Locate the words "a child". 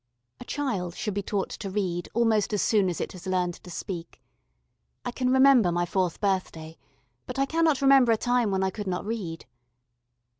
0.39-0.95